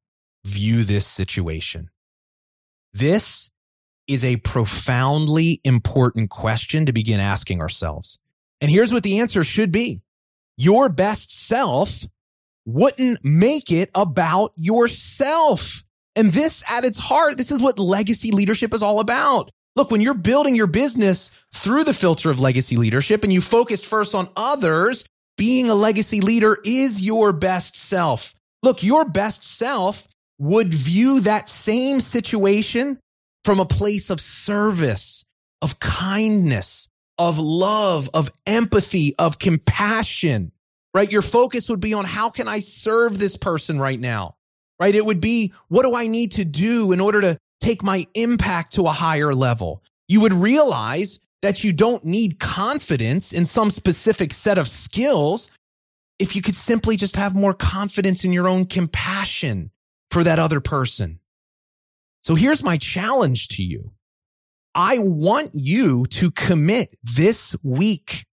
view 0.45 0.85
this 0.85 1.07
situation? 1.07 1.91
This 2.93 3.51
is 4.07 4.25
a 4.25 4.37
profoundly 4.39 5.61
important 5.65 6.31
question 6.31 6.87
to 6.87 6.93
begin 6.93 7.21
asking 7.21 7.61
ourselves. 7.61 8.19
And 8.61 8.71
here's 8.71 8.93
what 8.93 9.03
the 9.03 9.21
answer 9.21 9.45
should 9.45 9.73
be. 9.73 10.03
Your 10.57 10.89
best 10.89 11.31
self 11.31 12.05
wouldn't 12.67 13.25
make 13.25 13.71
it 13.71 13.91
about 13.95 14.53
yourself. 14.57 15.85
And 16.17 16.33
this 16.33 16.63
at 16.69 16.85
its 16.85 16.99
heart, 16.99 17.37
this 17.37 17.51
is 17.51 17.63
what 17.63 17.79
legacy 17.79 18.33
leadership 18.33 18.75
is 18.75 18.83
all 18.83 19.01
about. 19.01 19.51
Look, 19.81 19.91
when 19.91 20.03
you're 20.03 20.13
building 20.13 20.55
your 20.55 20.67
business 20.67 21.31
through 21.55 21.85
the 21.85 21.95
filter 21.95 22.29
of 22.31 22.39
legacy 22.39 22.77
leadership 22.77 23.25
and 23.25 23.33
you 23.33 23.41
focused 23.41 23.87
first 23.87 24.15
on 24.15 24.29
others, 24.37 25.07
being 25.39 25.71
a 25.71 25.75
legacy 25.75 26.21
leader 26.21 26.59
is 26.67 27.01
your 27.01 27.33
best 27.33 27.77
self. 27.77 28.35
Look, 28.63 28.83
your 28.83 29.07
best 29.07 29.43
self 29.43 30.07
would 30.39 30.75
view 30.75 31.21
that 31.21 31.49
same 31.49 32.03
situation 32.03 32.99
from 33.47 33.59
a 33.59 33.65
place 33.65 34.11
of 34.11 34.21
service, 34.21 35.25
of 35.63 35.81
kindness, 35.81 36.91
of 37.17 37.39
love, 37.39 38.11
of 38.13 38.31
empathy, 38.45 39.15
of 39.19 39.39
compassion, 39.39 40.53
right? 40.93 41.11
Your 41.11 41.23
focus 41.23 41.71
would 41.71 41.81
be 41.81 41.95
on 41.95 42.05
how 42.05 42.29
can 42.29 42.49
I 42.49 42.59
serve 42.59 43.19
this 43.19 43.39
person 43.39 43.79
right 43.79 43.99
now, 43.99 44.35
right? 44.79 44.95
It 44.95 45.07
would 45.07 45.23
be, 45.23 45.55
what 45.69 45.85
do 45.85 45.95
I 45.95 46.07
need 46.07 46.33
to 46.33 46.45
do 46.45 46.93
in 46.93 47.01
order 47.01 47.23
to 47.23 47.39
take 47.61 47.83
my 47.83 48.07
impact 48.15 48.75
to 48.75 48.87
a 48.87 48.93
higher 48.93 49.35
level? 49.35 49.83
You 50.09 50.21
would 50.21 50.33
realize 50.33 51.21
that 51.43 51.65
you 51.65 51.73
don't 51.73 52.05
need 52.05 52.39
confidence 52.39 53.33
in 53.33 53.45
some 53.45 53.71
specific 53.71 54.33
set 54.33 54.59
of 54.59 54.69
skills 54.69 55.49
if 56.19 56.37
you 56.37 56.43
could 56.43 56.55
simply 56.55 56.97
just 56.97 57.17
have 57.17 57.35
more 57.35 57.55
confidence 57.55 58.25
in 58.25 58.33
your 58.33 58.47
own 58.47 58.67
compassion 58.67 59.71
for 60.11 60.23
that 60.25 60.39
other 60.39 60.61
person. 60.61 61.19
So 62.23 62.35
here's 62.35 62.63
my 62.63 62.77
challenge 62.77 63.49
to 63.49 63.63
you. 63.63 63.93
I 64.75 64.99
want 64.99 65.53
you 65.55 66.05
to 66.07 66.31
commit 66.31 66.97
this 67.03 67.57
week 67.63 68.27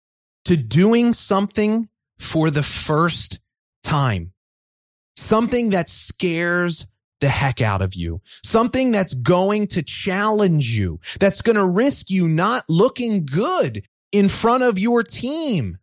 to 0.46 0.58
doing 0.58 1.14
something 1.14 1.88
for 2.20 2.52
the 2.52 2.64
first 2.64 3.40
time. 3.84 4.34
Something 5.16 5.70
that 5.70 5.90
scares 5.90 6.86
the 7.20 7.30
heck 7.30 7.62
out 7.62 7.82
of 7.82 7.96
you. 7.96 8.22
Something 8.44 8.92
that's 8.92 9.14
going 9.14 9.68
to 9.68 9.82
challenge 9.82 10.78
you, 10.78 11.00
that's 11.20 11.42
going 11.42 11.56
to 11.56 11.66
risk 11.66 12.10
you 12.10 12.28
not 12.28 12.66
looking 12.70 13.26
good 13.26 13.84
in 14.12 14.30
front 14.30 14.64
of 14.64 14.80
your 14.80 15.04
team. 15.04 15.78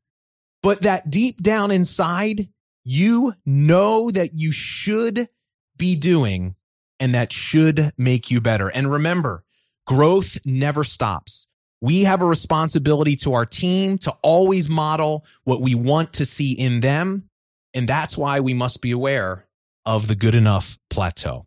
But 0.63 0.83
that 0.83 1.11
deep 1.11 1.43
down 1.43 1.71
inside, 1.71 2.49
you 2.85 3.35
know 3.45 4.11
that 4.11 4.31
you 4.33 4.53
should 4.53 5.29
be 5.77 5.95
doing 5.95 6.55
and 7.01 7.15
that 7.15 7.33
should 7.33 7.93
make 7.99 8.31
you 8.31 8.41
better. 8.41 8.69
And 8.69 8.91
remember, 8.91 9.45
growth 9.87 10.39
never 10.47 10.85
stops. 10.85 11.49
We 11.81 12.05
have 12.05 12.23
a 12.23 12.27
responsibility 12.27 13.17
to 13.17 13.35
our 13.35 13.45
team 13.45 13.99
to 13.99 14.13
always 14.23 14.71
model 14.71 15.27
what 15.43 15.61
we 15.61 15.75
want 15.75 16.15
to 16.15 16.25
see 16.25 16.53
in 16.53 16.81
them. 16.81 17.29
And 17.75 17.87
that's 17.89 18.17
why 18.17 18.41
we 18.41 18.55
must 18.55 18.81
be 18.81 18.93
aware 18.93 19.47
of 19.87 20.09
the 20.09 20.15
good 20.15 20.35
enough 20.35 20.79
plateau. 20.91 21.47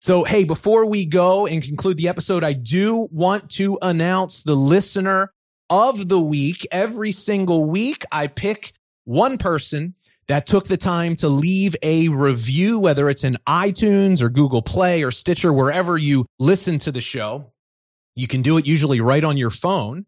So, 0.00 0.24
hey, 0.24 0.44
before 0.44 0.86
we 0.86 1.04
go 1.04 1.46
and 1.46 1.62
conclude 1.62 1.98
the 1.98 2.08
episode, 2.08 2.42
I 2.42 2.54
do 2.54 3.08
want 3.10 3.50
to 3.50 3.78
announce 3.82 4.42
the 4.42 4.54
listener 4.54 5.32
of 5.68 6.08
the 6.08 6.20
week. 6.20 6.66
Every 6.72 7.12
single 7.12 7.66
week, 7.66 8.04
I 8.10 8.26
pick 8.26 8.72
one 9.04 9.36
person 9.36 9.94
that 10.26 10.46
took 10.46 10.68
the 10.68 10.76
time 10.76 11.16
to 11.16 11.28
leave 11.28 11.76
a 11.82 12.08
review, 12.08 12.78
whether 12.78 13.10
it's 13.10 13.24
in 13.24 13.36
iTunes 13.46 14.22
or 14.22 14.28
Google 14.28 14.62
Play 14.62 15.02
or 15.02 15.10
Stitcher, 15.10 15.52
wherever 15.52 15.98
you 15.98 16.24
listen 16.38 16.78
to 16.78 16.92
the 16.92 17.00
show. 17.00 17.52
You 18.16 18.26
can 18.26 18.40
do 18.40 18.56
it 18.56 18.66
usually 18.66 19.00
right 19.00 19.24
on 19.24 19.36
your 19.36 19.50
phone. 19.50 20.06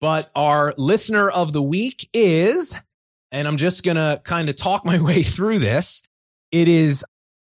But 0.00 0.30
our 0.34 0.74
listener 0.76 1.30
of 1.30 1.52
the 1.52 1.62
week 1.62 2.08
is, 2.12 2.76
and 3.30 3.46
I'm 3.46 3.56
just 3.56 3.84
going 3.84 3.96
to 3.96 4.20
kind 4.24 4.48
of 4.48 4.56
talk 4.56 4.84
my 4.84 5.00
way 5.00 5.22
through 5.22 5.60
this. 5.60 6.02
It 6.52 6.68
is 6.68 7.02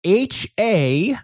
HA 0.05 1.17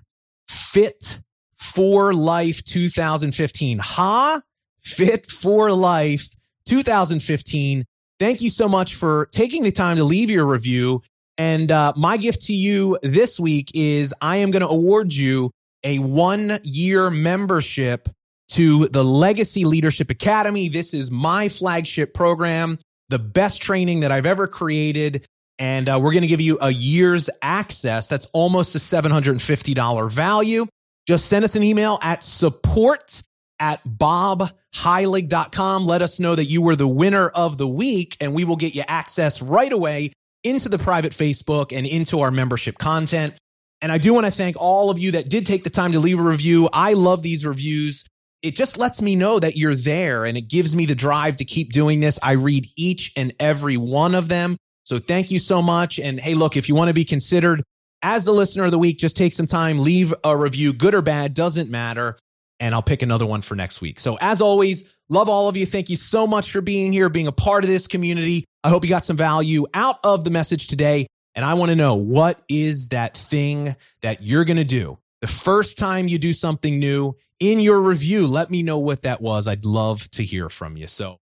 Fit 0.49 1.21
for 1.55 2.13
Life 2.13 2.65
2015. 2.65 3.79
Ha 3.79 4.43
Fit 4.81 5.31
for 5.31 5.71
Life 5.71 6.29
2015. 6.67 7.85
Thank 8.19 8.43
you 8.43 8.51
so 8.51 8.69
much 8.69 8.97
for 8.97 9.27
taking 9.27 9.63
the 9.63 9.71
time 9.71 9.97
to 9.99 10.05
leave 10.05 10.29
your 10.29 10.45
review. 10.45 11.03
And 11.37 11.71
uh, 11.71 11.93
my 11.97 12.17
gift 12.17 12.43
to 12.47 12.53
you 12.53 12.99
this 13.05 13.39
week 13.39 13.71
is 13.75 14.13
I 14.21 14.39
am 14.39 14.51
going 14.51 14.63
to 14.63 14.69
award 14.69 15.13
you 15.13 15.53
a 15.85 16.01
one 16.01 16.59
year 16.65 17.11
membership 17.11 18.09
to 18.49 18.89
the 18.89 19.05
Legacy 19.05 19.65
Leadership 19.65 20.11
Academy. 20.11 20.69
This 20.69 20.95
is 20.95 21.13
my 21.13 21.49
flagship 21.49 22.13
program, 22.13 22.81
the 23.09 23.21
best 23.21 23.63
training 23.63 24.01
that 24.01 24.11
I've 24.11 24.27
ever 24.27 24.49
created. 24.49 25.27
And 25.59 25.89
uh, 25.89 25.99
we're 26.01 26.13
going 26.13 26.23
to 26.23 26.29
give 26.29 26.41
you 26.41 26.59
a 26.61 26.71
year's 26.71 27.29
access. 27.43 28.07
That's 28.07 28.27
almost 28.27 28.75
a 28.75 28.79
$750 28.79 30.11
value. 30.11 30.67
Just 31.07 31.27
send 31.27 31.45
us 31.45 31.57
an 31.57 31.63
email 31.63 31.99
at 32.03 32.23
support 32.23 33.23
at 33.59 33.83
bobheilig.com. 33.85 35.85
Let 35.85 36.03
us 36.03 36.21
know 36.21 36.35
that 36.35 36.45
you 36.45 36.63
were 36.63 36.77
the 36.77 36.87
winner 36.87 37.29
of 37.29 37.59
the 37.59 37.67
week, 37.67 38.17
and 38.21 38.35
we 38.35 38.45
will 38.45 38.57
get 38.57 38.75
you 38.75 38.85
access 38.87 39.43
right 39.43 39.73
away 39.73 40.13
into 40.45 40.69
the 40.69 40.79
private 40.79 41.13
Facebook 41.13 41.77
and 41.77 41.87
into 41.87 42.21
our 42.21 42.31
membership 42.31 42.79
content. 42.79 43.35
And 43.81 43.93
I 43.93 43.99
do 43.99 44.13
want 44.13 44.27
to 44.27 44.31
thank 44.31 44.57
all 44.59 44.91
of 44.91 44.99
you 44.99 45.13
that 45.13 45.29
did 45.29 45.47
take 45.47 45.65
the 45.65 45.71
time 45.71 45.93
to 45.93 46.01
leave 46.01 46.19
a 46.19 46.23
review. 46.23 46.69
I 46.73 46.95
love 46.95 47.23
these 47.23 47.47
reviews. 47.47 48.05
It 48.43 48.55
just 48.55 48.79
lets 48.79 49.03
me 49.03 49.17
know 49.17 49.39
that 49.39 49.57
you're 49.57 49.75
there 49.75 50.25
and 50.25 50.37
it 50.37 50.43
gives 50.43 50.75
me 50.75 50.87
the 50.87 50.95
drive 50.95 51.37
to 51.37 51.45
keep 51.45 51.73
doing 51.73 52.01
this. 52.01 52.19
I 52.23 52.33
read 52.33 52.69
each 52.77 53.13
and 53.17 53.33
every 53.41 53.77
one 53.77 54.15
of 54.15 54.29
them. 54.29 54.57
So 54.89 54.99
thank 54.99 55.31
you 55.31 55.39
so 55.39 55.61
much. 55.61 55.99
And 55.99 56.19
hey, 56.19 56.33
look, 56.33 56.57
if 56.57 56.67
you 56.67 56.75
want 56.75 56.89
to 56.89 56.95
be 56.95 57.05
considered 57.05 57.63
as 58.01 58.25
the 58.25 58.33
listener 58.33 58.65
of 58.65 58.71
the 58.71 58.79
week, 58.79 58.97
just 58.97 59.19
take 59.19 59.35
some 59.35 59.47
time, 59.47 59.81
leave 59.81 60.15
a 60.25 60.35
review, 60.35 60.73
good 60.73 60.95
or 60.95 61.03
bad, 61.03 61.35
doesn't 61.35 61.69
matter 61.69 62.17
and 62.59 62.75
I'll 62.75 62.81
pick 62.81 63.03
another 63.03 63.27
one 63.27 63.43
for 63.43 63.55
next 63.55 63.83
week. 63.83 64.01
So 64.01 64.17
as 64.23 64.41
always, 64.41 64.91
love 65.11 65.29
all 65.29 65.47
of 65.47 65.59
you. 65.59 65.67
Thank 65.67 65.91
you 65.91 65.97
so 65.97 66.27
much 66.27 66.51
for 66.51 66.63
being 66.63 66.91
here, 66.91 67.11
being 67.11 67.27
a 67.27 67.33
part 67.33 67.65
of 67.65 67.69
this 67.71 67.87
community. 67.87 68.47
I 68.65 68.71
hope 68.71 68.83
you 68.83 68.89
got 68.89 69.05
some 69.05 69.19
value 69.19 69.67
out 69.75 69.97
of 70.05 70.25
the 70.25 70.31
message 70.31 70.69
today. 70.69 71.07
And 71.35 71.45
I 71.45 71.53
want 71.53 71.69
to 71.69 71.77
know 71.77 71.95
what 71.97 72.43
is 72.49 72.89
that 72.89 73.15
thing 73.15 73.77
that 74.01 74.23
you're 74.23 74.47
going 74.47 74.57
to 74.57 74.65
do 74.65 74.97
the 75.21 75.27
first 75.27 75.77
time 75.77 76.09
you 76.09 76.19
do 76.19 76.33
something 76.33 76.79
new 76.79 77.15
in 77.41 77.61
your 77.61 77.79
review. 77.79 78.27
Let 78.27 78.51
me 78.51 78.63
know 78.63 78.79
what 78.79 79.03
that 79.03 79.21
was. 79.21 79.47
I'd 79.49 79.67
love 79.67 80.11
to 80.13 80.25
hear 80.25 80.49
from 80.49 80.79
you. 80.79 80.87
So 80.87 81.19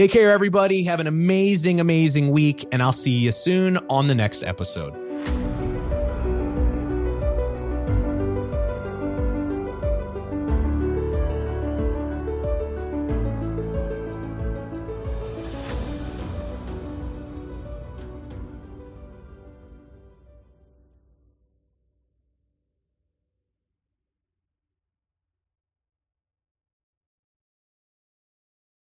take 0.00 0.10
care, 0.12 0.32
everybody. 0.32 0.82
Have 0.84 0.98
an 1.00 1.06
amazing, 1.06 1.78
amazing 1.78 2.30
week. 2.30 2.66
And 2.72 2.82
I'll 2.82 2.90
see 2.90 3.10
you 3.10 3.32
soon 3.32 3.76
on 3.90 4.06
the 4.06 4.14
next 4.14 4.42
episode. 4.42 5.09